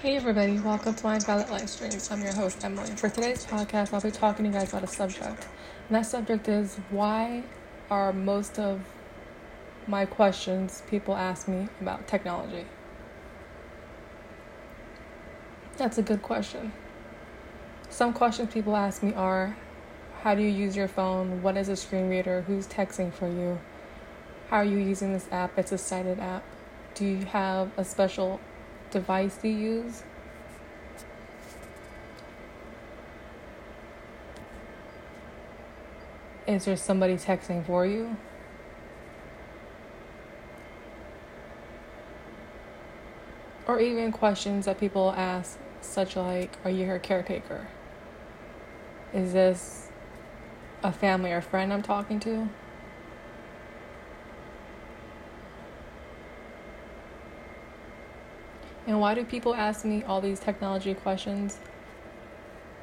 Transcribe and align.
Hey 0.00 0.14
everybody, 0.14 0.60
welcome 0.60 0.94
to 0.94 1.04
my 1.04 1.18
Violet 1.18 1.50
Live 1.50 1.68
Streams. 1.68 2.08
I'm 2.12 2.22
your 2.22 2.32
host 2.32 2.64
Emily. 2.64 2.88
For 2.92 3.08
today's 3.08 3.44
podcast, 3.44 3.92
I'll 3.92 4.00
be 4.00 4.12
talking 4.12 4.44
to 4.44 4.50
you 4.52 4.56
guys 4.56 4.68
about 4.68 4.84
a 4.84 4.86
subject. 4.86 5.48
And 5.88 5.96
that 5.96 6.06
subject 6.06 6.46
is 6.46 6.76
why 6.90 7.42
are 7.90 8.12
most 8.12 8.60
of 8.60 8.80
my 9.88 10.06
questions 10.06 10.84
people 10.88 11.16
ask 11.16 11.48
me 11.48 11.66
about 11.80 12.06
technology? 12.06 12.64
That's 15.76 15.98
a 15.98 16.02
good 16.02 16.22
question. 16.22 16.70
Some 17.90 18.12
questions 18.12 18.54
people 18.54 18.76
ask 18.76 19.02
me 19.02 19.14
are 19.14 19.56
how 20.22 20.36
do 20.36 20.42
you 20.42 20.48
use 20.48 20.76
your 20.76 20.86
phone? 20.86 21.42
What 21.42 21.56
is 21.56 21.68
a 21.68 21.74
screen 21.74 22.08
reader? 22.08 22.42
Who's 22.42 22.68
texting 22.68 23.12
for 23.12 23.26
you? 23.26 23.58
How 24.48 24.58
are 24.58 24.64
you 24.64 24.78
using 24.78 25.12
this 25.12 25.26
app? 25.32 25.58
It's 25.58 25.72
a 25.72 25.78
sighted 25.78 26.20
app. 26.20 26.44
Do 26.94 27.04
you 27.04 27.24
have 27.24 27.72
a 27.76 27.84
special 27.84 28.38
device 28.90 29.38
you 29.42 29.50
use. 29.50 30.02
Is 36.46 36.64
there 36.64 36.76
somebody 36.76 37.16
texting 37.16 37.64
for 37.66 37.84
you? 37.84 38.16
Or 43.66 43.80
even 43.80 44.12
questions 44.12 44.64
that 44.64 44.80
people 44.80 45.12
ask, 45.14 45.58
such 45.82 46.16
like, 46.16 46.56
Are 46.64 46.70
you 46.70 46.86
her 46.86 46.98
caretaker? 46.98 47.68
Is 49.12 49.34
this 49.34 49.90
a 50.82 50.90
family 50.90 51.32
or 51.32 51.42
friend 51.42 51.72
I'm 51.72 51.82
talking 51.82 52.18
to? 52.20 52.48
And 58.88 58.98
why 59.00 59.12
do 59.14 59.22
people 59.22 59.54
ask 59.54 59.84
me 59.84 60.02
all 60.02 60.22
these 60.22 60.40
technology 60.40 60.94
questions? 60.94 61.58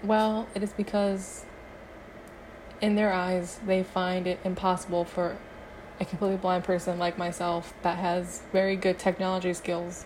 Well, 0.04 0.48
it 0.54 0.62
is 0.62 0.72
because 0.72 1.46
in 2.80 2.94
their 2.94 3.12
eyes, 3.12 3.60
they 3.66 3.82
find 3.82 4.28
it 4.28 4.40
impossible 4.44 5.04
for 5.04 5.36
a 6.00 6.06
completely 6.06 6.38
blind 6.38 6.64
person 6.64 7.00
like 7.00 7.18
myself 7.18 7.74
that 7.82 7.98
has 7.98 8.44
very 8.52 8.76
good 8.76 9.00
technology 9.00 9.52
skills 9.56 10.06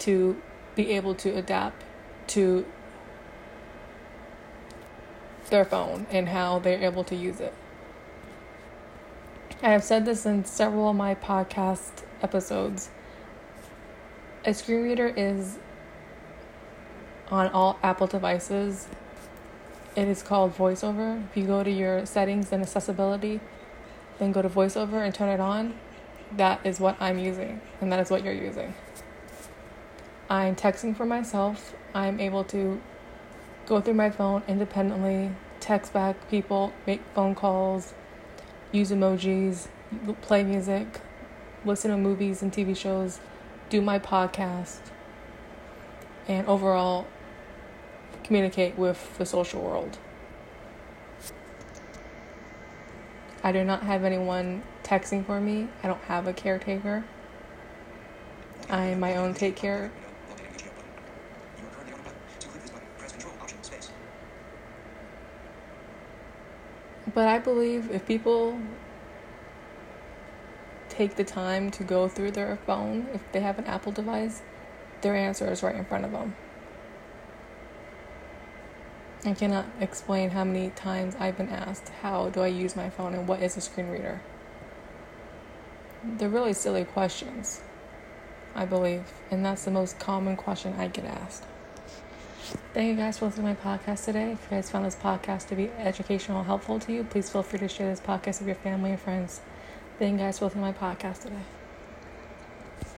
to 0.00 0.36
be 0.74 0.90
able 0.90 1.14
to 1.14 1.34
adapt 1.34 1.82
to 2.26 2.66
their 5.48 5.64
phone 5.64 6.06
and 6.10 6.28
how 6.28 6.58
they're 6.58 6.84
able 6.84 7.04
to 7.04 7.16
use 7.16 7.40
it. 7.40 7.54
I 9.62 9.70
have 9.70 9.82
said 9.82 10.04
this 10.04 10.26
in 10.26 10.44
several 10.44 10.90
of 10.90 10.96
my 10.96 11.14
podcast 11.14 12.04
episodes 12.22 12.90
a 14.48 14.54
screen 14.54 14.82
reader 14.82 15.12
is 15.14 15.58
on 17.30 17.48
all 17.48 17.78
Apple 17.82 18.06
devices. 18.06 18.88
It 19.94 20.08
is 20.08 20.22
called 20.22 20.56
VoiceOver. 20.56 21.22
If 21.28 21.36
you 21.36 21.44
go 21.44 21.62
to 21.62 21.70
your 21.70 22.06
settings 22.06 22.50
and 22.50 22.62
accessibility, 22.62 23.40
then 24.18 24.32
go 24.32 24.40
to 24.40 24.48
VoiceOver 24.48 25.04
and 25.04 25.14
turn 25.14 25.28
it 25.28 25.38
on, 25.38 25.74
that 26.34 26.64
is 26.64 26.80
what 26.80 26.96
I'm 26.98 27.18
using, 27.18 27.60
and 27.82 27.92
that 27.92 28.00
is 28.00 28.10
what 28.10 28.24
you're 28.24 28.32
using. 28.32 28.72
I'm 30.30 30.56
texting 30.56 30.96
for 30.96 31.04
myself. 31.04 31.74
I'm 31.94 32.18
able 32.18 32.44
to 32.44 32.80
go 33.66 33.82
through 33.82 33.94
my 33.94 34.08
phone 34.08 34.42
independently, 34.48 35.30
text 35.60 35.92
back 35.92 36.16
people, 36.30 36.72
make 36.86 37.02
phone 37.14 37.34
calls, 37.34 37.92
use 38.72 38.90
emojis, 38.92 39.68
play 40.22 40.42
music, 40.42 41.00
listen 41.66 41.90
to 41.90 41.98
movies 41.98 42.40
and 42.40 42.50
TV 42.50 42.74
shows 42.74 43.20
do 43.68 43.80
my 43.80 43.98
podcast, 43.98 44.80
and 46.26 46.46
overall 46.46 47.06
communicate 48.24 48.76
with 48.78 49.16
the 49.18 49.26
social 49.26 49.62
world. 49.62 49.98
I 53.42 53.52
do 53.52 53.64
not 53.64 53.82
have 53.84 54.04
anyone 54.04 54.62
texting 54.82 55.24
for 55.24 55.40
me. 55.40 55.68
I 55.82 55.86
don't 55.86 56.02
have 56.02 56.26
a 56.26 56.32
caretaker. 56.32 57.04
I 58.68 58.86
am 58.86 59.00
my 59.00 59.16
own 59.16 59.34
take 59.34 59.56
care. 59.56 59.90
But 67.14 67.28
I 67.28 67.38
believe 67.38 67.90
if 67.90 68.06
people 68.06 68.60
take 70.98 71.14
the 71.14 71.22
time 71.22 71.70
to 71.70 71.84
go 71.84 72.08
through 72.08 72.32
their 72.32 72.58
phone, 72.66 73.06
if 73.14 73.22
they 73.30 73.38
have 73.40 73.56
an 73.56 73.66
Apple 73.66 73.92
device, 73.92 74.42
their 75.00 75.14
answer 75.14 75.50
is 75.50 75.62
right 75.62 75.76
in 75.76 75.84
front 75.84 76.04
of 76.04 76.10
them. 76.10 76.34
I 79.24 79.34
cannot 79.34 79.66
explain 79.80 80.30
how 80.30 80.42
many 80.42 80.70
times 80.70 81.14
I've 81.20 81.36
been 81.36 81.50
asked, 81.50 81.90
How 82.02 82.30
do 82.30 82.40
I 82.40 82.48
use 82.48 82.74
my 82.74 82.90
phone 82.90 83.14
and 83.14 83.28
what 83.28 83.40
is 83.40 83.56
a 83.56 83.60
screen 83.60 83.88
reader? 83.88 84.20
They're 86.02 86.28
really 86.28 86.52
silly 86.52 86.84
questions, 86.84 87.60
I 88.56 88.64
believe, 88.64 89.04
and 89.30 89.44
that's 89.44 89.64
the 89.64 89.70
most 89.70 90.00
common 90.00 90.36
question 90.36 90.74
I 90.78 90.88
get 90.88 91.04
asked. 91.04 91.44
Thank 92.74 92.88
you 92.88 92.96
guys 92.96 93.18
for 93.18 93.26
listening 93.26 93.54
to 93.54 93.64
my 93.64 93.76
podcast 93.78 94.04
today. 94.04 94.32
If 94.32 94.42
you 94.50 94.56
guys 94.56 94.70
found 94.70 94.84
this 94.84 94.96
podcast 94.96 95.46
to 95.48 95.54
be 95.54 95.70
educational 95.78 96.38
and 96.38 96.46
helpful 96.46 96.80
to 96.80 96.92
you, 96.92 97.04
please 97.04 97.30
feel 97.30 97.44
free 97.44 97.60
to 97.60 97.68
share 97.68 97.88
this 97.88 98.00
podcast 98.00 98.40
with 98.40 98.46
your 98.46 98.56
family 98.56 98.90
and 98.90 99.00
friends. 99.00 99.40
Thank 99.98 100.12
you 100.12 100.18
guys 100.26 100.40
listening 100.40 100.64
to 100.64 100.72
my 100.72 100.94
podcast 100.94 101.22
today. 101.22 101.57